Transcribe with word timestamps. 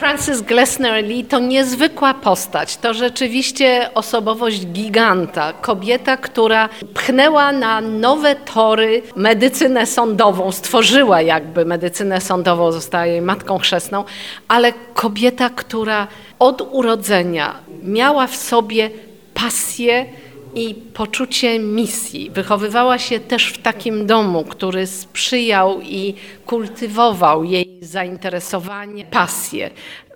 Frances 0.00 0.42
Glessner 0.42 1.04
Lee 1.04 1.24
to 1.24 1.38
niezwykła 1.38 2.14
postać. 2.14 2.76
To 2.76 2.94
rzeczywiście 2.94 3.90
osobowość 3.94 4.66
giganta. 4.66 5.52
Kobieta, 5.52 6.16
która 6.16 6.68
pchnęła 6.94 7.52
na 7.52 7.80
nowe 7.80 8.36
tory 8.36 9.02
medycynę 9.16 9.86
sądową, 9.86 10.52
stworzyła 10.52 11.22
jakby 11.22 11.64
medycynę 11.64 12.20
sądową, 12.20 12.72
została 12.72 13.06
jej 13.06 13.22
matką 13.22 13.58
chrzestną, 13.58 14.04
ale 14.48 14.72
kobieta, 14.94 15.50
która 15.50 16.06
od 16.38 16.68
urodzenia 16.72 17.54
miała 17.82 18.26
w 18.26 18.36
sobie 18.36 18.90
pasję 19.34 20.06
i 20.54 20.74
poczucie 20.74 21.58
misji. 21.58 22.30
Wychowywała 22.30 22.98
się 22.98 23.20
też 23.20 23.46
w 23.46 23.58
takim 23.58 24.06
domu, 24.06 24.44
który 24.44 24.86
sprzyjał 24.86 25.80
i 25.80 26.14
kultywował 26.46 27.44
jej 27.44 27.78
zainteresowanie, 27.82 29.04
pasję. 29.04 29.70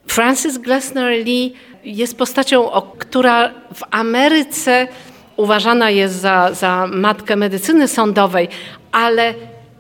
Frances 0.07 0.59
Glessner 0.59 1.27
Lee 1.27 1.53
jest 1.85 2.19
postacią, 2.19 2.71
która 2.99 3.49
w 3.75 3.83
Ameryce 3.91 4.89
uważana 5.37 5.91
jest 5.91 6.15
za, 6.15 6.53
za 6.53 6.87
matkę 6.93 7.37
medycyny 7.37 7.89
sądowej, 7.89 8.49
ale 8.93 9.35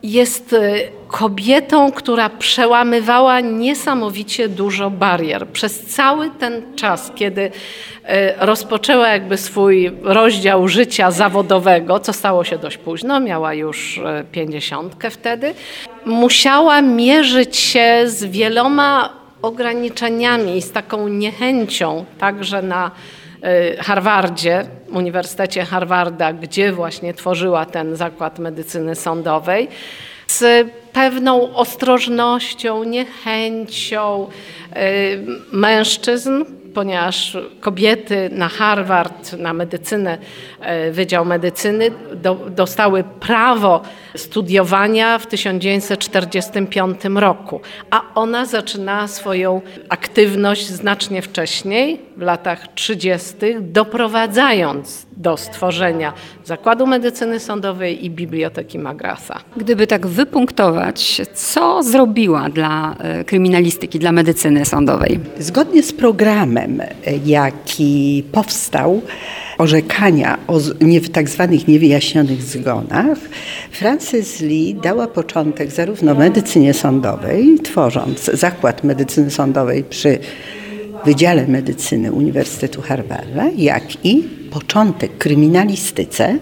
jest 0.05 0.53
e, 0.53 0.75
kobietą, 1.09 1.93
która 1.93 2.31
przełamywała 2.31 3.41
niesamowicie 3.41 4.49
dużo 4.49 4.91
barier. 4.91 5.49
Przez 5.49 5.81
cały 5.81 6.31
ten 6.31 6.63
czas, 6.77 7.13
kiedy 7.15 7.51
e, 8.05 8.47
rozpoczęła 8.47 9.09
jakby 9.09 9.37
swój 9.37 9.91
rozdział 10.03 10.69
życia 10.69 11.11
zawodowego, 11.11 12.01
co 12.01 12.13
stało 12.13 12.45
się 12.45 12.59
dość 12.59 12.79
późno, 12.79 13.21
miała 13.21 13.55
już 13.55 13.99
e, 13.99 14.25
pięćdziesiątkę 14.33 15.11
wtedy, 15.11 15.55
musiała 16.07 16.83
mierzyć 16.83 17.57
się 17.57 18.03
z 18.07 18.25
wieloma 18.25 19.11
ograniczeniami 19.43 20.57
i 20.57 20.63
z 20.63 20.73
taką 20.73 21.09
niechęcią 21.09 22.05
także 22.19 22.63
na 22.63 22.91
Harvardzie, 23.79 24.65
Uniwersytecie 24.93 25.65
Harvarda, 25.65 26.33
gdzie 26.33 26.73
właśnie 26.73 27.15
tworzyła 27.15 27.67
ten 27.67 27.97
zakład 27.97 28.39
medycyny 28.39 28.95
sądowej, 28.95 29.69
z 30.27 30.69
pewną 30.93 31.55
ostrożnością, 31.55 32.85
niechęcią 32.85 34.27
mężczyzn, 35.53 36.45
ponieważ 36.75 37.37
kobiety 37.61 38.31
na 38.33 38.49
Harvard, 38.49 39.33
na 39.33 39.53
medycynę, 39.53 40.19
e, 40.61 40.91
Wydział 40.91 41.25
Medycyny 41.25 41.91
do, 42.15 42.35
dostały 42.35 43.05
prawo 43.21 43.83
studiowania 44.17 45.19
w 45.19 45.27
1945 45.27 47.05
roku, 47.17 47.61
a 47.91 48.03
ona 48.15 48.45
zaczynała 48.47 49.09
swoją 49.09 49.61
aktywność 49.89 50.67
znacznie 50.67 51.23
wcześniej, 51.23 52.01
w 52.17 52.21
latach 52.21 52.75
30., 52.75 53.35
doprowadzając 53.61 55.07
do 55.17 55.37
stworzenia 55.37 56.13
Zakładu 56.45 56.87
Medycyny 56.87 57.41
Sądowej 57.41 58.05
i 58.05 58.11
Biblioteki 58.11 58.79
Magrasa. 58.79 59.41
Gdyby 59.57 59.87
tak 59.87 60.07
wypunktować, 60.07 61.21
co 61.35 61.83
zrobiła 61.83 62.49
dla 62.49 62.97
e, 62.99 63.25
kryminalistyki, 63.25 63.99
dla 63.99 64.13
medycyny 64.13 64.65
sądowej? 64.65 65.21
Zgodnie 65.39 65.83
z 65.83 65.93
programem, 65.93 66.81
e, 66.81 66.87
jaki 67.27 68.25
powstał, 68.33 69.03
orzekania 69.59 70.39
o 70.47 70.59
nie, 70.81 71.01
tak 71.01 71.29
zwanych 71.29 71.69
niewyjaśnionych 71.69 72.43
zgonach, 72.43 73.19
Frances 73.71 74.41
Lee 74.41 74.75
dała 74.83 75.07
początek 75.07 75.71
zarówno 75.71 76.15
medycynie 76.15 76.75
sądowej, 76.75 77.59
tworząc 77.63 78.25
Zakład 78.25 78.85
Medycyny 78.85 79.31
Sądowej 79.31 79.85
przy 79.85 80.19
Wydziale 81.05 81.47
Medycyny 81.47 82.13
Uniwersytetu 82.13 82.83
Harvarda, 82.83 83.51
jak 83.57 84.05
i 84.05 84.23
początek 84.51 85.19
kryminalistyce, 85.19 86.39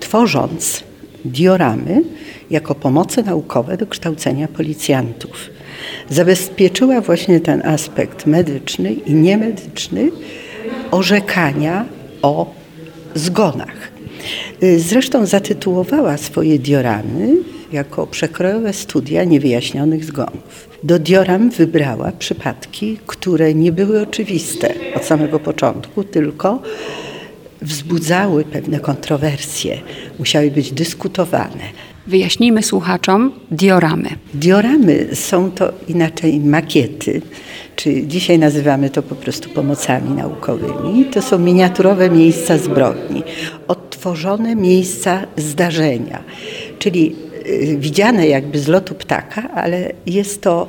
tworząc 0.00 0.82
dioramy 1.24 2.02
jako 2.50 2.74
pomoce 2.74 3.22
naukowe 3.22 3.76
do 3.76 3.86
kształcenia 3.86 4.48
policjantów. 4.48 5.50
Zabezpieczyła 6.10 7.00
właśnie 7.00 7.40
ten 7.40 7.66
aspekt 7.66 8.26
medyczny 8.26 8.92
i 8.92 9.14
niemedyczny 9.14 10.10
orzekania 10.90 11.84
o 12.22 12.54
zgonach. 13.14 13.92
Zresztą 14.76 15.26
zatytułowała 15.26 16.16
swoje 16.16 16.58
dioramy 16.58 17.36
jako 17.72 18.06
przekrojowe 18.06 18.72
studia 18.72 19.24
niewyjaśnionych 19.24 20.04
zgonów. 20.04 20.69
Do 20.82 20.98
dioram 20.98 21.50
wybrała 21.50 22.12
przypadki, 22.12 22.98
które 23.06 23.54
nie 23.54 23.72
były 23.72 24.02
oczywiste 24.02 24.74
od 24.96 25.04
samego 25.04 25.40
początku, 25.40 26.04
tylko 26.04 26.62
wzbudzały 27.62 28.44
pewne 28.44 28.80
kontrowersje, 28.80 29.78
musiały 30.18 30.50
być 30.50 30.72
dyskutowane. 30.72 31.64
Wyjaśnijmy 32.06 32.62
słuchaczom 32.62 33.32
dioramy. 33.50 34.08
Dioramy 34.34 35.06
są 35.12 35.50
to 35.50 35.72
inaczej 35.88 36.40
makiety, 36.40 37.22
czy 37.76 38.06
dzisiaj 38.06 38.38
nazywamy 38.38 38.90
to 38.90 39.02
po 39.02 39.14
prostu 39.14 39.48
pomocami 39.48 40.10
naukowymi. 40.10 41.04
To 41.04 41.22
są 41.22 41.38
miniaturowe 41.38 42.10
miejsca 42.10 42.58
zbrodni, 42.58 43.22
odtworzone 43.68 44.56
miejsca 44.56 45.26
zdarzenia, 45.36 46.22
czyli 46.78 47.16
widziane 47.78 48.28
jakby 48.28 48.58
z 48.58 48.68
lotu 48.68 48.94
ptaka, 48.94 49.50
ale 49.54 49.92
jest 50.06 50.42
to 50.42 50.66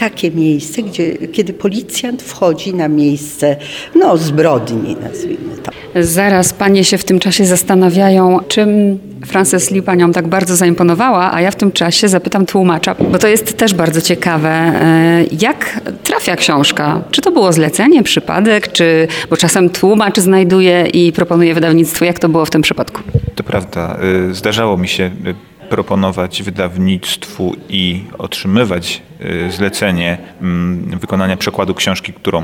takie 0.00 0.30
miejsce, 0.30 0.82
gdzie, 0.82 1.28
kiedy 1.28 1.52
policjant 1.52 2.22
wchodzi 2.22 2.74
na 2.74 2.88
miejsce 2.88 3.56
no, 3.94 4.16
zbrodni, 4.16 4.96
nazwijmy 5.02 5.56
to. 5.62 6.02
Zaraz 6.02 6.52
panie 6.52 6.84
się 6.84 6.98
w 6.98 7.04
tym 7.04 7.18
czasie 7.18 7.46
zastanawiają, 7.46 8.38
czym 8.48 8.98
Frances 9.26 9.70
Lee 9.70 9.82
panią 9.82 10.12
tak 10.12 10.28
bardzo 10.28 10.56
zaimponowała, 10.56 11.32
a 11.34 11.40
ja 11.40 11.50
w 11.50 11.56
tym 11.56 11.72
czasie 11.72 12.08
zapytam 12.08 12.46
tłumacza, 12.46 12.94
bo 12.94 13.18
to 13.18 13.28
jest 13.28 13.56
też 13.56 13.74
bardzo 13.74 14.00
ciekawe. 14.00 14.48
E, 14.50 15.24
jak 15.40 15.80
trafia 16.04 16.36
książka? 16.36 17.02
Czy 17.10 17.20
to 17.20 17.32
było 17.32 17.52
zlecenie, 17.52 18.02
przypadek, 18.02 18.72
czy 18.72 19.08
bo 19.30 19.36
czasem 19.36 19.70
tłumacz 19.70 20.18
znajduje 20.18 20.86
i 20.86 21.12
proponuje 21.12 21.54
wydawnictwo? 21.54 22.04
Jak 22.04 22.18
to 22.18 22.28
było 22.28 22.44
w 22.44 22.50
tym 22.50 22.62
przypadku? 22.62 23.02
To 23.34 23.42
prawda. 23.42 23.98
Y, 24.30 24.34
zdarzało 24.34 24.76
mi 24.76 24.88
się 24.88 25.04
y, 25.04 25.49
proponować 25.70 26.42
wydawnictwu 26.42 27.56
i 27.68 28.04
otrzymywać 28.18 29.02
zlecenie 29.50 30.18
mm, 30.40 30.98
wykonania 30.98 31.36
przekładu 31.36 31.74
książki, 31.74 32.12
którą, 32.12 32.42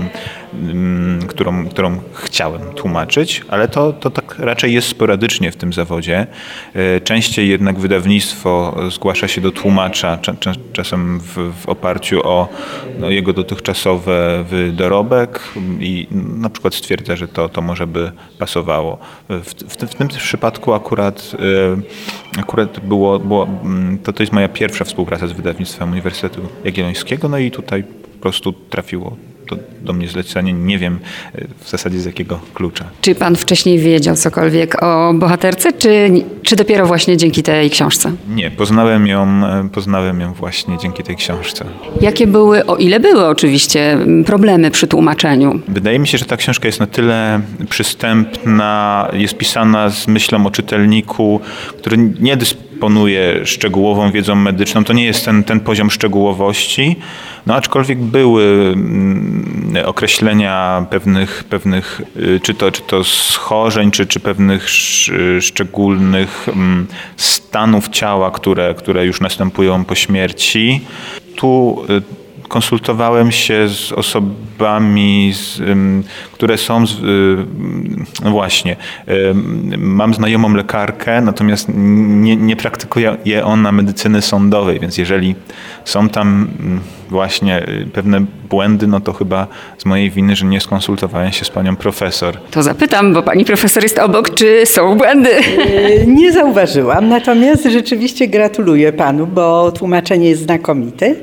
mm, 0.55 1.27
którą, 1.27 1.69
którą 1.69 2.01
chciałem 2.15 2.63
tłumaczyć, 2.75 3.43
ale 3.49 3.69
to, 3.69 3.93
to 3.93 4.11
tak 4.11 4.39
raczej 4.39 4.75
jest 4.75 4.89
sporadycznie 4.89 5.53
w 5.53 5.57
tym 5.57 5.73
zawodzie. 5.73 6.27
Y, 6.77 7.01
częściej 7.01 7.49
jednak 7.49 7.79
wydawnictwo 7.79 8.77
zgłasza 8.91 9.29
się 9.29 9.41
do 9.41 9.53
tłumacza, 9.53 10.19
czasem 10.73 11.21
w, 11.21 11.53
w 11.63 11.69
oparciu 11.69 12.21
o 12.29 12.49
no, 12.99 13.11
jego 13.11 13.33
dotychczasowy 13.33 14.45
dorobek 14.73 15.41
i 15.81 16.09
na 16.37 16.51
przykład 16.51 16.75
stwierdza, 16.75 17.17
że 17.17 17.29
to, 17.29 17.49
to 17.49 17.63
może 17.63 17.87
by 17.87 18.13
pasowało. 18.39 18.99
W, 19.29 19.45
w, 19.45 19.77
w 19.77 19.95
tym 19.95 20.09
przypadku 20.09 20.75
akurat, 20.75 21.33
y, 22.37 22.41
akurat 22.41 22.81
było 22.81 23.19
było, 23.19 23.49
mm, 23.65 23.99
to, 23.99 24.13
to 24.13 24.23
jest 24.23 24.33
moja 24.33 24.49
pierwsza 24.49 24.85
współpraca 24.85 25.27
z 25.27 25.33
wydawnictwem 25.33 25.93
Uniwersytetu 25.93 26.41
Jagiellońskiego, 26.67 27.29
no 27.29 27.39
i 27.39 27.51
tutaj 27.51 27.85
po 27.85 28.19
prostu 28.21 28.53
trafiło 28.53 29.17
to 29.49 29.57
do 29.83 29.93
mnie 29.93 30.09
zlecenie. 30.09 30.53
Nie 30.53 30.79
wiem 30.79 30.99
e, 31.35 31.45
w 31.65 31.71
zasadzie 31.71 32.01
z 32.01 32.05
jakiego 32.05 32.41
klucza. 32.55 32.85
Czy 33.01 33.15
pan 33.15 33.37
wcześniej 33.37 33.79
wiedział 33.79 34.17
cokolwiek 34.17 34.83
o 34.83 35.15
bohaterce, 35.15 35.73
czy, 35.73 36.11
czy 36.43 36.57
dopiero 36.57 36.87
właśnie 36.87 37.17
dzięki 37.17 37.43
tej 37.43 37.71
książce? 37.71 38.13
Nie, 38.29 38.51
poznałem 38.51 39.07
ją, 39.07 39.23
e, 39.47 39.69
poznałem 39.73 40.21
ją 40.21 40.33
właśnie 40.33 40.79
dzięki 40.79 41.03
tej 41.03 41.17
książce. 41.17 41.65
Jakie 42.01 42.27
były, 42.27 42.67
o 42.67 42.77
ile 42.77 43.01
były 43.01 43.27
oczywiście, 43.27 43.99
problemy 44.27 44.71
przy 44.71 44.87
tłumaczeniu? 44.87 45.61
Wydaje 45.69 45.99
mi 45.99 46.09
się, 46.09 46.19
że 46.19 46.25
ta 46.25 46.37
książka 46.37 46.69
jest 46.69 46.81
na 46.81 46.87
tyle 46.87 47.41
przystępna, 47.69 49.09
jest 49.13 49.37
pisana 49.37 49.91
z 49.91 50.09
myślą 50.09 50.47
o 50.47 50.51
czytelniku, 50.51 51.41
który 51.79 51.97
nie 52.21 52.37
dysponuje 52.37 53.47
szczegółową 53.47 54.11
wiedzą 54.11 54.35
medyczną. 54.35 54.85
To 54.85 54.93
nie 54.93 55.05
jest 55.05 55.25
ten, 55.25 55.45
ten 55.45 55.61
poziom 55.61 55.91
szczegółowości, 55.91 56.97
no 57.47 57.55
aczkolwiek 57.55 57.99
były 57.99 58.45
mm, 58.45 59.75
określenia 59.85 60.87
pewnych, 60.91 61.45
pewnych 61.45 62.03
y, 62.17 62.41
czy, 62.43 62.55
to, 62.55 62.71
czy 62.71 62.83
to 62.83 63.05
schorzeń, 63.05 63.91
czy, 63.91 64.07
czy 64.07 64.21
pewnych 64.21 64.69
szczególnych 65.41 66.49
mm, 66.49 66.87
stanów 67.17 67.89
ciała, 67.89 68.31
które, 68.31 68.75
które 68.75 69.07
już 69.07 69.21
następują 69.21 69.85
po 69.85 69.95
śmierci. 69.95 70.81
Tu 71.37 71.85
y, 71.91 72.27
konsultowałem 72.49 73.33
się 73.33 73.69
z 73.69 73.93
osobami, 73.93 75.33
z, 75.35 75.61
które 76.33 76.59
są, 76.59 76.87
z, 76.87 76.93
y, 76.93 77.47
no 78.25 78.31
właśnie, 78.31 78.77
mam 79.79 80.15
znajomą 80.15 80.55
lekarkę, 80.55 81.21
natomiast 81.21 81.69
nie, 81.75 82.37
nie 82.37 82.57
praktykuje 82.57 83.45
ona 83.45 83.73
medycyny 83.73 84.23
sądowej, 84.23 84.81
więc 84.81 84.99
jeżeli 84.99 85.35
są 85.85 86.09
tam 86.09 86.49
właśnie 87.11 87.69
y, 87.69 87.87
pewne 87.93 88.21
błędy, 88.51 88.87
no 88.87 89.01
to 89.01 89.13
chyba 89.13 89.47
z 89.79 89.85
mojej 89.85 90.11
winy, 90.11 90.37
że 90.37 90.47
nie 90.47 90.61
skonsultowałem 90.61 91.33
się 91.33 91.45
z 91.45 91.51
panią 91.51 91.77
profesor. 91.77 92.39
To 92.51 92.63
zapytam, 92.63 93.15
bo 93.15 93.23
pani 93.23 93.45
profesor 93.45 93.83
jest 93.83 93.99
obok, 93.99 94.35
czy 94.35 94.67
są 94.67 94.97
błędy? 94.97 95.31
Y, 95.31 96.05
nie 96.07 96.33
zauważyłam, 96.33 97.09
natomiast 97.09 97.65
rzeczywiście 97.65 98.29
gratuluję 98.29 98.93
panu, 98.93 99.27
bo 99.27 99.73
tłumaczenie 99.73 100.29
jest 100.29 100.43
znakomite 100.43 101.15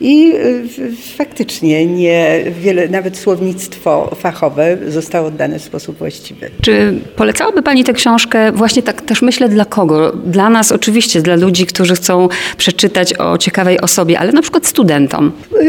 i 0.00 0.32
y, 0.78 0.96
faktycznie 1.16 1.86
nie 1.86 2.44
wiele, 2.60 2.88
nawet 2.88 3.16
słownictwo 3.16 4.16
fachowe 4.16 4.78
zostało 4.88 5.28
oddane 5.28 5.58
w 5.58 5.62
sposób 5.62 5.98
właściwy. 5.98 6.50
Czy 6.62 6.94
polecałaby 7.16 7.62
pani 7.62 7.84
tę 7.84 7.92
książkę 7.92 8.52
właśnie 8.52 8.82
tak 8.82 9.02
też 9.02 9.22
myślę 9.22 9.48
dla 9.48 9.64
kogo? 9.64 10.12
Dla 10.12 10.50
nas 10.50 10.72
oczywiście, 10.72 11.22
dla 11.22 11.36
ludzi, 11.36 11.66
którzy 11.66 11.94
chcą 11.94 12.28
przeczytać 12.56 13.14
o 13.14 13.38
ciekawej 13.38 13.80
osobie, 13.80 14.18
ale 14.18 14.32
na 14.32 14.42
przykład 14.42 14.66
studentom. 14.66 15.27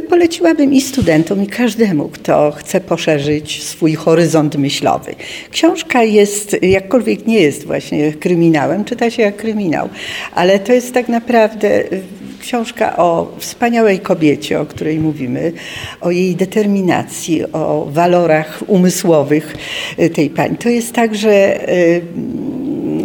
Poleciłabym 0.10 0.74
i 0.74 0.82
studentom, 0.82 1.44
i 1.44 1.48
każdemu, 1.48 2.10
kto 2.10 2.52
chce 2.52 2.82
poszerzyć 2.82 3.64
swój 3.64 3.96
horyzont 3.96 4.56
myślowy. 4.56 5.16
Książka 5.52 6.04
jest, 6.04 6.58
jakkolwiek 6.62 7.28
nie 7.28 7.42
jest 7.42 7.66
właśnie 7.66 8.14
kryminałem, 8.14 8.86
czyta 8.86 9.10
się 9.10 9.22
jak 9.22 9.36
kryminał, 9.36 9.90
ale 10.36 10.60
to 10.60 10.74
jest 10.74 10.94
tak 10.94 11.10
naprawdę 11.10 11.84
książka 12.42 12.98
o 12.98 13.36
wspaniałej 13.38 14.00
kobiecie, 14.00 14.60
o 14.60 14.66
której 14.66 15.00
mówimy, 15.00 15.52
o 16.02 16.12
jej 16.12 16.36
determinacji, 16.36 17.52
o 17.52 17.88
walorach 17.92 18.64
umysłowych 18.68 19.56
tej 20.14 20.30
pani. 20.30 20.58
To 20.58 20.70
jest 20.70 20.94
także 20.94 21.60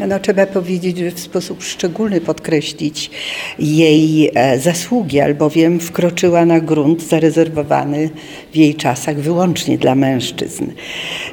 no, 0.07 0.21
trzeba 0.21 0.47
powiedzieć, 0.47 0.99
że 0.99 1.11
w 1.11 1.21
sposób 1.21 1.63
szczególny 1.63 2.21
podkreślić 2.21 3.11
jej 3.59 4.31
e, 4.35 4.59
zasługi, 4.59 5.21
albowiem 5.21 5.81
wkroczyła 5.81 6.45
na 6.45 6.61
grunt 6.61 7.03
zarezerwowany 7.03 8.11
w 8.53 8.57
jej 8.57 8.75
czasach 8.75 9.17
wyłącznie 9.17 9.79
dla 9.79 9.95
mężczyzn. 9.95 10.67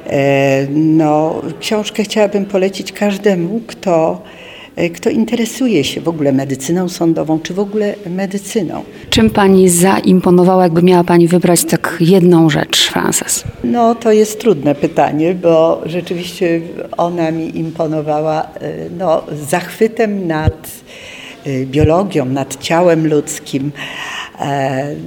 E, 0.06 0.66
no, 0.70 1.42
książkę 1.60 2.04
chciałabym 2.04 2.46
polecić 2.46 2.92
każdemu, 2.92 3.60
kto 3.66 4.22
kto 4.94 5.10
interesuje 5.10 5.84
się 5.84 6.00
w 6.00 6.08
ogóle 6.08 6.32
medycyną 6.32 6.88
sądową, 6.88 7.40
czy 7.40 7.54
w 7.54 7.58
ogóle 7.58 7.94
medycyną. 8.10 8.84
Czym 9.10 9.30
pani 9.30 9.68
zaimponowała, 9.68 10.62
jakby 10.62 10.82
miała 10.82 11.04
pani 11.04 11.28
wybrać 11.28 11.64
tak 11.64 11.96
jedną 12.00 12.50
rzecz, 12.50 12.90
Frances? 12.90 13.44
No 13.64 13.94
to 13.94 14.12
jest 14.12 14.40
trudne 14.40 14.74
pytanie, 14.74 15.34
bo 15.34 15.82
rzeczywiście 15.86 16.60
ona 16.96 17.30
mi 17.30 17.58
imponowała 17.58 18.42
e, 18.42 18.48
no, 18.98 19.22
zachwytem 19.48 20.26
nad 20.26 20.68
e, 21.46 21.66
biologią, 21.66 22.24
nad 22.24 22.56
ciałem 22.56 23.06
ludzkim, 23.06 23.72
E, 23.72 24.11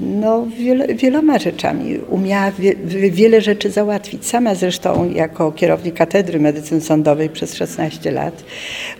no, 0.02 0.48
wiele, 0.58 0.88
wieloma 0.88 1.40
rzeczami. 1.40 2.00
Umiała 2.10 2.52
wie, 2.52 2.76
wiele 3.12 3.42
rzeczy 3.42 3.72
załatwić. 3.72 4.26
Sama 4.26 4.56
zresztą, 4.56 5.12
jako 5.14 5.52
kierownik 5.52 5.96
Katedry 5.96 6.40
Medycyny 6.40 6.82
Sądowej 6.82 7.30
przez 7.30 7.56
16 7.56 8.12
lat, 8.12 8.44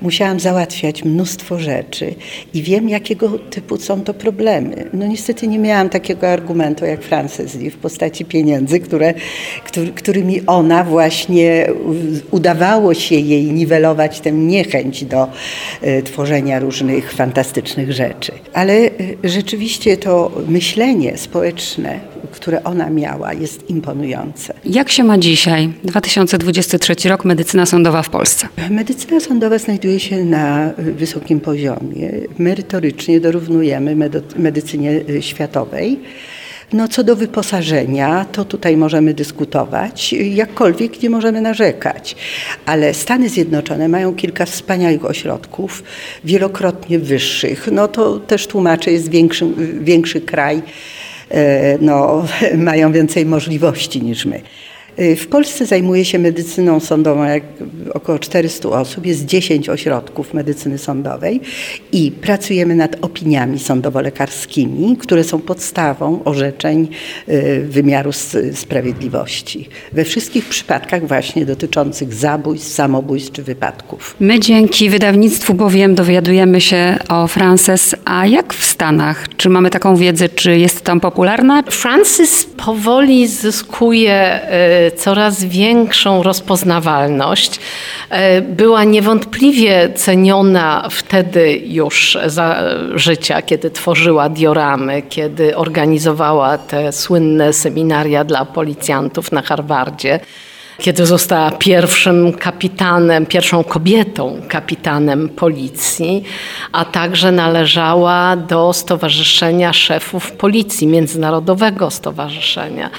musiałam 0.02 0.40
załatwiać 0.40 1.04
mnóstwo 1.04 1.60
rzeczy 1.60 2.16
i 2.54 2.62
wiem, 2.62 2.90
jakiego 2.90 3.30
typu 3.30 3.78
są 3.78 4.02
to 4.02 4.14
problemy. 4.14 4.90
No 4.94 5.08
niestety 5.08 5.48
nie 5.48 5.60
miałam 5.60 5.90
takiego 5.90 6.30
argumentu 6.30 6.86
jak 6.86 7.02
Frances 7.02 7.56
Lee 7.56 7.70
w 7.70 7.78
postaci 7.78 8.26
pieniędzy, 8.26 8.80
które, 8.80 9.14
który, 9.66 9.92
którymi 9.92 10.46
ona 10.46 10.84
właśnie 10.84 11.68
udawało 12.32 12.94
się 12.94 13.16
jej 13.16 13.44
niwelować 13.44 14.20
tę 14.20 14.32
niechęć 14.32 15.06
do 15.06 15.28
y, 15.84 16.04
tworzenia 16.04 16.60
różnych 16.60 17.14
fantastycznych 17.14 17.92
rzeczy. 17.92 18.32
Ale 18.54 18.74
y, 18.74 19.18
rzeczywiście 19.24 19.98
to 19.98 20.25
myślenie 20.48 21.18
społeczne, 21.18 22.00
które 22.32 22.64
ona 22.64 22.90
miała, 22.90 23.34
jest 23.34 23.70
imponujące. 23.70 24.54
Jak 24.66 24.92
się 24.92 25.04
ma 25.04 25.18
dzisiaj, 25.18 25.74
2023 25.84 27.10
rok, 27.10 27.26
medycyna 27.26 27.66
sądowa 27.66 28.02
w 28.02 28.10
Polsce? 28.10 28.48
Medycyna 28.70 29.20
sądowa 29.20 29.58
znajduje 29.58 30.00
się 30.00 30.26
na 30.26 30.74
wysokim 30.78 31.40
poziomie. 31.40 32.12
Merytorycznie 32.38 33.20
dorównujemy 33.20 34.10
medycynie 34.36 35.02
światowej. 35.22 36.00
No 36.74 36.88
co 36.88 37.04
do 37.04 37.16
wyposażenia, 37.16 38.26
to 38.32 38.46
tutaj 38.46 38.78
możemy 38.78 39.14
dyskutować, 39.14 40.14
jakkolwiek 40.14 41.02
nie 41.02 41.10
możemy 41.10 41.42
narzekać. 41.42 42.16
Ale 42.66 42.94
Stany 42.94 43.30
Zjednoczone 43.30 43.88
mają 43.88 44.16
kilka 44.16 44.46
wspaniałych 44.46 45.06
ośrodków, 45.06 45.84
wielokrotnie 46.24 47.00
wyższych. 47.00 47.70
No 47.72 47.88
to 47.88 48.20
też 48.20 48.48
tłumaczę, 48.48 48.92
jest 48.92 49.10
większy, 49.10 49.46
większy 49.82 50.22
kraj, 50.22 50.62
e, 51.32 51.78
no, 51.82 52.26
mają 52.58 52.92
więcej 52.92 53.26
możliwości 53.26 54.02
niż 54.02 54.26
my. 54.26 54.42
Y, 55.00 55.16
w 55.16 55.28
Polsce 55.28 55.66
zajmuje 55.66 56.06
się 56.06 56.20
medycyną 56.20 56.80
sądową 56.80 57.24
jak 57.24 57.44
około 57.94 58.20
400 58.20 58.70
osób, 58.70 59.06
jest 59.06 59.26
10 59.26 59.70
ośrodków 59.70 60.34
medycyny 60.34 60.78
sądowej 60.78 61.42
i 61.92 62.12
pracujemy 62.12 62.76
nad 62.76 62.96
opiniami 63.02 63.60
sądowo-lekarskimi, 63.60 64.98
które 64.98 65.24
są 65.24 65.40
podstawą 65.40 66.24
orzeczeń 66.24 66.88
y, 67.30 67.66
wymiaru 67.70 68.12
sprawiedliwości. 68.54 69.70
We 69.94 70.04
wszystkich 70.04 70.46
przypadkach 70.46 71.08
właśnie 71.08 71.46
dotyczących 71.46 72.14
zabójstw, 72.14 72.74
samobójstw 72.74 73.32
czy 73.32 73.44
wypadków. 73.44 74.16
My 74.20 74.40
dzięki 74.40 74.90
wydawnictwu 74.90 75.54
bowiem 75.54 75.96
dowiadujemy 75.96 76.62
się 76.62 76.98
o 77.10 77.28
Frances, 77.28 77.96
a 78.06 78.28
jak 78.28 78.54
w 78.54 78.66
Stanach? 78.66 79.36
Czy 79.38 79.50
mamy 79.50 79.70
taką 79.70 79.96
wiedzę, 79.96 80.30
czy 80.30 80.58
jest 80.58 80.82
tam 80.82 81.00
popularna? 81.00 81.64
Francis 81.64 82.46
powoli 82.58 83.28
zyskuje 83.28 84.40
y, 84.85 84.85
coraz 84.92 85.44
większą 85.44 86.24
rozpoznawalność. 86.24 87.60
E, 88.10 88.42
była 88.42 88.84
niewątpliwie 88.84 89.90
ceniona 89.96 90.88
wtedy 90.92 91.62
już 91.66 92.18
za 92.26 92.64
życia, 92.96 93.42
kiedy 93.42 93.72
tworzyła 93.72 94.30
dioramy, 94.30 95.02
kiedy 95.02 95.58
organizowała 95.58 96.58
te 96.58 96.92
słynne 96.92 97.54
seminaria 97.54 98.24
dla 98.24 98.46
policjantów 98.46 99.32
na 99.32 99.42
Harvardzie 99.42 100.20
kiedy 100.78 101.06
została 101.06 101.52
pierwszym 101.52 102.34
kapitanem, 102.34 103.26
pierwszą 103.26 103.64
kobietą 103.64 104.42
kapitanem 104.48 105.30
policji, 105.30 106.24
a 106.72 106.86
także 106.86 107.32
należała 107.32 108.36
do 108.36 108.74
Stowarzyszenia 108.74 109.74
Szefów 109.74 110.32
Policji, 110.32 110.88
Międzynarodowego 110.88 111.92
Stowarzyszenia. 111.92 112.90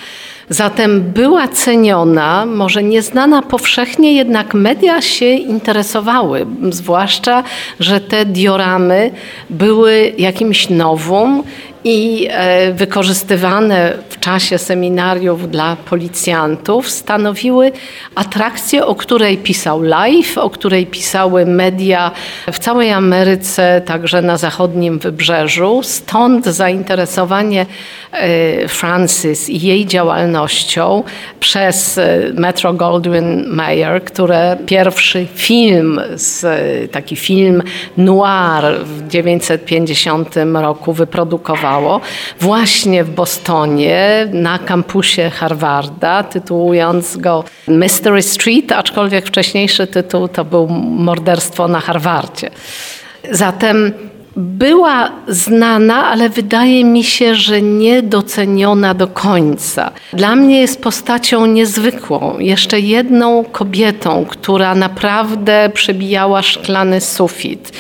Zatem 0.48 1.00
była 1.00 1.48
ceniona, 1.48 2.46
może 2.46 2.82
nieznana 2.82 3.43
powszechnie, 3.43 4.12
jednak 4.12 4.55
media 4.55 5.03
się 5.03 5.26
interesowały, 5.26 6.46
zwłaszcza, 6.70 7.44
że 7.81 8.00
te 8.00 8.24
dioramy 8.24 9.10
były 9.50 10.12
jakimś 10.19 10.70
nowum 10.70 11.43
i 11.88 12.28
e, 12.31 12.72
wykorzystywane 12.72 13.93
w 14.08 14.20
czasie 14.20 14.58
seminariów 14.58 15.50
dla 15.50 15.76
policjantów 15.76 16.90
stanowiły 16.90 17.72
atrakcję, 18.14 18.86
o 18.86 18.94
której 18.94 19.38
pisał 19.38 19.82
Life, 19.82 20.43
o 20.43 20.50
której 20.50 20.86
pisały 20.86 21.46
media 21.46 22.10
w 22.52 22.58
całej 22.58 22.93
Ameryce, 22.93 23.82
także 23.84 24.22
na 24.22 24.36
zachodnim 24.36 24.98
wybrzeżu. 24.98 25.81
Stąd 25.82 26.46
zainteresowanie 26.46 27.66
e, 28.12 28.69
Francis 28.69 29.48
i 29.48 29.60
jej 29.60 29.86
działalnością 29.86 31.02
przez 31.40 31.98
e, 31.98 32.19
Metro 32.34 32.72
Goldwyn 32.72 33.44
Mayer, 33.48 34.05
które 34.05 34.56
pierwszy 34.66 35.26
film, 35.34 36.00
taki 36.93 37.16
film 37.16 37.62
noir 37.96 38.81
w 38.84 39.08
1950 39.08 40.34
roku 40.55 40.93
wyprodukowało 40.93 41.75
właśnie 42.40 43.04
w 43.04 43.10
Bostonie 43.10 44.28
na 44.32 44.58
kampusie 44.58 45.30
Harvarda, 45.30 46.22
tytułując 46.22 47.16
go 47.16 47.44
Mystery 47.68 48.22
Street, 48.22 48.72
aczkolwiek 48.72 49.26
wcześniejszy 49.26 49.86
tytuł 49.86 50.28
to 50.28 50.44
był 50.44 50.68
Morderstwo 50.68 51.68
na 51.68 51.80
Harvardzie. 51.80 52.50
Zatem 53.30 53.92
była 54.36 55.12
znana, 55.28 56.06
ale 56.06 56.28
wydaje 56.28 56.84
mi 56.84 57.05
się, 57.05 57.34
że 57.34 57.62
niedoceniona 57.62 58.94
do 58.94 59.06
końca. 59.06 59.90
Dla 60.12 60.36
mnie 60.36 60.60
jest 60.60 60.82
postacią 60.82 61.46
niezwykłą, 61.46 62.38
jeszcze 62.38 62.81
jedną 62.81 63.44
kobietą, 63.44 64.26
która 64.28 64.74
naprawdę 64.74 65.70
przebijała 65.74 66.43
szklany 66.43 67.00
sufit. 67.00 67.72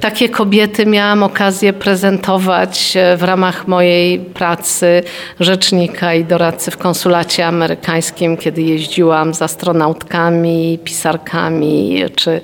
Takie 0.00 0.28
kobiety 0.28 0.86
miałam 0.86 1.22
okazję 1.22 1.72
prezentować 1.72 2.96
e, 2.96 3.16
w 3.16 3.22
ramach 3.22 3.68
mojej 3.68 4.18
pracy 4.18 5.02
rzecznika 5.40 6.14
i 6.14 6.24
doradcy 6.24 6.70
w 6.70 6.78
konsulacie 6.78 7.46
amerykańskim, 7.46 8.36
kiedy 8.36 8.62
jeździłam 8.62 9.34
z 9.34 9.42
astronautkami, 9.42 10.78
pisarkami 10.84 12.04
czy 12.16 12.40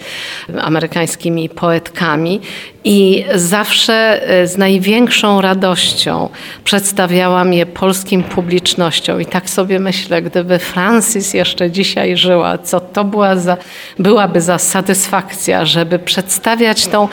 amerykańskimi 0.61 1.49
poetkami. 1.49 2.41
I 2.85 3.25
zawsze 3.51 4.29
e, 4.29 4.47
z 4.47 4.57
największą 4.57 5.41
radością 5.41 6.29
przedstawiałam 6.65 7.53
je 7.53 7.67
polskim 7.67 8.23
publicznościom. 8.23 9.21
I 9.21 9.27
tak 9.27 9.51
sobie 9.51 9.79
myślę, 9.79 10.23
gdyby 10.23 10.59
Francis 10.59 11.35
jeszcze 11.35 11.71
dzisiaj 11.71 12.17
żyła, 12.17 12.59
co 12.59 12.81
to 12.81 13.05
była 13.05 13.37
za, 13.37 13.57
byłaby 13.99 14.41
za 14.41 14.59
satysfakcja, 14.59 15.65
żeby 15.65 15.99
przedstawiać 15.99 16.87
tą 16.87 17.09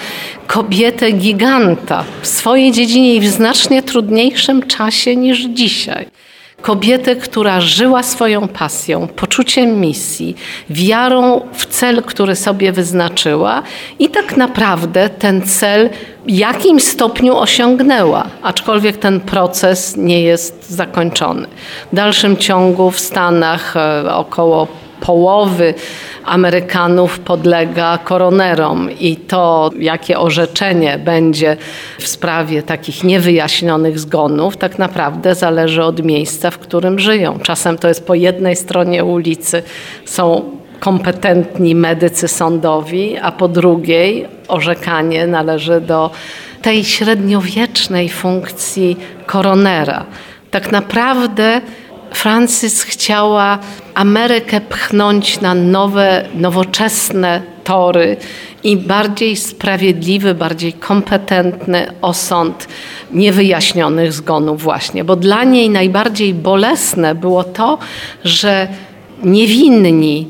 kobietę 0.48 1.12
giganta 1.12 2.03
w 2.22 2.27
swojej 2.27 2.72
dziedzinie 2.72 3.15
i 3.15 3.20
w 3.20 3.27
znacznie 3.27 3.84
trudniejszym 3.84 4.63
czasie 4.63 5.15
niż 5.15 5.46
dzisiaj. 5.46 6.17
Kobietę, 6.62 7.15
która 7.15 7.62
żyła 7.62 8.03
swoją 8.03 8.48
pasją, 8.48 9.08
poczuciem 9.08 9.79
misji, 9.79 10.36
wiarą 10.70 11.41
w 11.53 11.65
cel, 11.65 12.03
który 12.03 12.36
sobie 12.36 12.72
wyznaczyła 12.72 13.63
i 14.00 14.10
tak 14.10 14.38
naprawdę 14.38 15.10
ten 15.10 15.41
cel 15.41 15.89
jakimś 16.28 16.84
stopniu 16.84 17.38
osiągnęła, 17.38 18.28
aczkolwiek 18.42 18.98
ten 18.98 19.20
proces 19.20 19.98
nie 19.98 20.22
jest 20.22 20.70
zakończony. 20.70 21.48
W 21.92 21.96
dalszym 21.96 22.38
ciągu 22.38 22.92
w 22.92 23.00
Stanach 23.00 23.78
e, 23.78 24.16
około 24.16 24.68
połowy 25.00 25.74
Amerykanów 26.26 27.20
podlega 27.20 27.98
koronerom 27.98 28.90
i 29.00 29.16
to, 29.16 29.72
jakie 29.80 30.20
orzeczenie 30.20 31.00
będzie 31.06 31.58
w 32.00 32.08
sprawie 32.08 32.64
takich 32.64 33.04
niewyjaśnionych 33.04 34.00
zgonów, 34.00 34.58
tak 34.58 34.80
naprawdę 34.80 35.36
zależy 35.36 35.84
od 35.84 36.04
miejsca, 36.04 36.52
w 36.52 36.58
którym 36.58 37.00
żyją. 37.00 37.40
Czasem 37.40 37.78
to 37.78 37.88
jest 37.88 38.08
po 38.08 38.16
jednej 38.16 38.56
stronie 38.56 39.06
ulicy 39.06 39.64
są 40.06 40.52
kompetentni 40.80 41.76
medycy 41.76 42.28
sądowi, 42.28 43.18
a 43.18 43.32
po 43.32 43.48
drugiej 43.48 44.37
orzekanie 44.48 45.27
należy 45.27 45.82
do 45.82 46.12
tej 46.62 46.86
średniowiecznej 46.86 48.10
funkcji 48.10 48.98
koronera. 49.25 50.06
Tak 50.51 50.72
naprawdę 50.72 51.62
Francis 52.13 52.84
chciała 52.84 53.60
Amerykę 53.94 54.62
pchnąć 54.62 55.42
na 55.42 55.54
nowe, 55.54 56.25
nowoczesne 56.36 57.42
tory 57.63 58.18
i 58.63 58.77
bardziej 58.77 59.36
sprawiedliwy, 59.36 60.34
bardziej 60.34 60.74
kompetentny 60.74 61.88
osąd 62.01 62.68
niewyjaśnionych 63.12 64.13
zgonów 64.13 64.62
właśnie, 64.62 65.04
bo 65.04 65.16
dla 65.16 65.44
niej 65.44 65.70
najbardziej 65.70 66.34
bolesne 66.34 67.16
było 67.16 67.44
to, 67.44 67.77
że 68.24 68.68
niewinni 69.24 70.27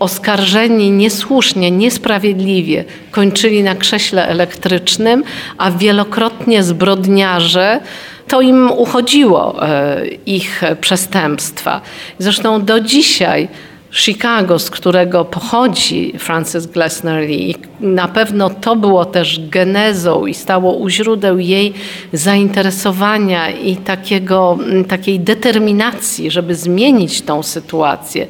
oskarżeni 0.00 0.90
niesłusznie, 0.90 1.70
niesprawiedliwie 1.70 2.84
kończyli 3.10 3.62
na 3.62 3.74
krześle 3.74 4.28
elektrycznym, 4.28 5.24
a 5.58 5.70
wielokrotnie 5.70 6.62
zbrodniarze 6.62 7.80
to 8.28 8.40
im 8.40 8.70
uchodziło, 8.70 9.68
e, 9.68 10.06
ich 10.06 10.62
przestępstwa. 10.80 11.80
Zresztą 12.18 12.64
do 12.64 12.80
dzisiaj 12.80 13.48
Chicago, 13.92 14.58
z 14.58 14.70
którego 14.70 15.24
pochodzi 15.24 16.12
Frances 16.18 16.66
Glessner 16.66 17.28
Lee. 17.28 17.56
Na 17.80 18.08
pewno 18.08 18.50
to 18.50 18.76
było 18.76 19.04
też 19.04 19.48
genezą 19.48 20.26
i 20.26 20.34
stało 20.34 20.72
u 20.72 20.88
źródeł 20.88 21.38
jej 21.38 21.72
zainteresowania 22.12 23.50
i 23.50 23.76
takiego, 23.76 24.58
takiej 24.88 25.20
determinacji, 25.20 26.30
żeby 26.30 26.54
zmienić 26.54 27.22
tą 27.22 27.42
sytuację, 27.42 28.26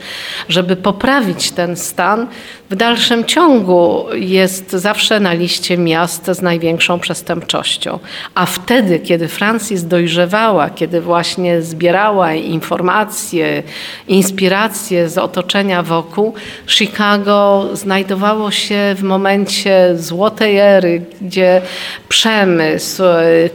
żeby 0.49 0.77
poprawić 0.77 1.51
ten 1.51 1.77
stan. 1.77 2.27
W 2.71 2.77
dalszym 2.77 3.25
ciągu 3.25 4.07
jest 4.15 4.71
zawsze 4.71 5.21
na 5.21 5.33
liście 5.33 5.79
miast 5.79 6.27
z 6.27 6.43
największą 6.43 7.01
przestępczością. 7.01 7.99
A 8.35 8.47
wtedy, 8.47 8.99
kiedy 8.99 9.29
Francis 9.29 9.85
dojrzewała, 9.85 10.71
kiedy 10.71 11.01
właśnie 11.01 11.63
zbierała 11.63 12.35
informacje, 12.35 13.63
inspiracje 14.09 15.09
z 15.09 15.19
otoczenia, 15.19 15.83
wokół. 15.83 16.35
Chicago 16.67 17.69
znajdowało 17.73 18.51
się 18.51 18.95
w 18.97 19.03
momencie 19.03 19.97
złotej 19.97 20.59
ery, 20.59 21.03
gdzie 21.21 21.63
przemysł, 22.09 23.03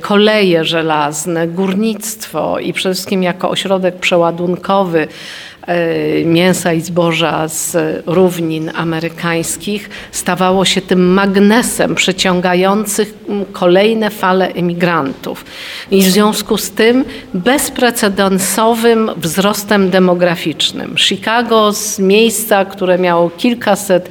koleje 0.02 0.66
żelazne, 0.66 1.48
górnictwo 1.48 2.60
i 2.60 2.74
przede 2.74 2.96
wszystkim 2.96 3.24
jako 3.24 3.50
ośrodek 3.50 3.96
przeładunkowy 3.96 5.08
mięsa 6.26 6.74
i 6.74 6.82
zboża 6.82 7.48
z 7.48 7.78
równin 8.06 8.72
amerykańskich 8.76 9.90
stawało 10.12 10.66
się 10.66 10.82
tym 10.82 11.14
magnesem 11.14 11.96
przyciągających 11.96 13.14
kolejne 13.52 14.10
fale 14.10 14.48
emigrantów. 14.48 15.46
I 15.92 16.02
w 16.02 16.12
związku 16.12 16.58
z 16.58 16.72
tym 16.72 17.06
bezprecedensowym 17.34 19.12
wzrostem 19.18 19.90
demograficznym. 19.90 20.96
Chicago 20.98 21.74
z 21.74 22.00
miejsca, 22.00 22.66
które 22.66 22.98
miało 22.98 23.30
kilkaset 23.30 24.10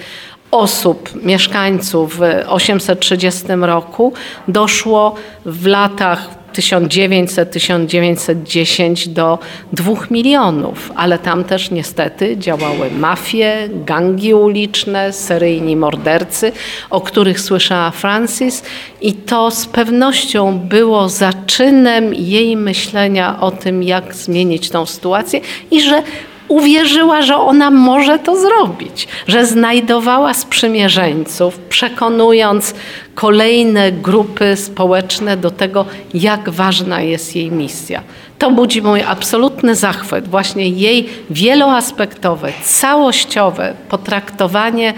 osób, 0.50 1.24
mieszkańców 1.24 2.18
w 2.18 2.22
830 2.46 3.44
roku 3.60 4.12
doszło 4.48 5.14
w 5.46 5.66
latach 5.66 6.43
1900-1910 6.54 9.08
do 9.08 9.38
2 9.72 9.92
milionów, 10.10 10.92
ale 10.96 11.18
tam 11.18 11.44
też 11.44 11.70
niestety 11.70 12.38
działały 12.38 12.90
mafie, 12.90 13.68
gangi 13.70 14.34
uliczne, 14.34 15.12
seryjni 15.12 15.76
mordercy, 15.76 16.52
o 16.90 17.00
których 17.00 17.40
słyszała 17.40 17.90
Francis. 17.90 18.62
I 19.00 19.12
to 19.12 19.50
z 19.50 19.66
pewnością 19.66 20.58
było 20.58 21.08
zaczynem 21.08 22.14
jej 22.14 22.56
myślenia 22.56 23.40
o 23.40 23.50
tym, 23.50 23.82
jak 23.82 24.14
zmienić 24.14 24.70
tą 24.70 24.86
sytuację 24.86 25.40
i 25.70 25.80
że 25.80 26.02
uwierzyła, 26.48 27.22
że 27.22 27.36
ona 27.36 27.70
może 27.70 28.18
to 28.18 28.36
zrobić, 28.36 29.08
że 29.26 29.46
znajdowała 29.46 30.34
sprzymierzeńców, 30.34 31.58
przekonując 31.58 32.74
kolejne 33.14 33.92
grupy 33.92 34.56
społeczne 34.56 35.36
do 35.36 35.50
tego, 35.50 35.84
jak 36.14 36.50
ważna 36.50 37.00
jest 37.00 37.36
jej 37.36 37.50
misja. 37.50 38.02
To 38.38 38.50
budzi 38.50 38.82
mój 38.82 39.02
absolutny 39.02 39.74
zachwyt, 39.74 40.28
właśnie 40.28 40.68
jej 40.68 41.08
wieloaspektowe, 41.30 42.52
całościowe 42.62 43.74
potraktowanie 43.88 44.94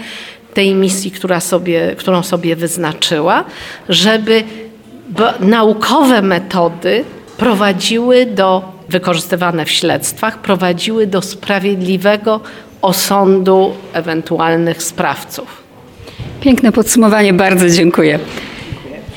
tej 0.53 0.73
misji, 0.73 1.11
sobie, 1.39 1.95
którą 1.97 2.23
sobie 2.23 2.55
wyznaczyła, 2.55 3.43
żeby 3.89 4.43
naukowe 5.39 6.21
metody 6.21 7.05
prowadziły 7.37 8.25
do 8.25 8.76
wykorzystywane 8.89 9.65
w 9.65 9.71
śledztwach 9.71 10.41
prowadziły 10.41 11.07
do 11.07 11.21
sprawiedliwego 11.21 12.39
osądu 12.81 13.73
ewentualnych 13.93 14.83
sprawców. 14.83 15.63
Piękne 16.41 16.71
podsumowanie, 16.71 17.33
bardzo 17.33 17.69
dziękuję. 17.69 18.19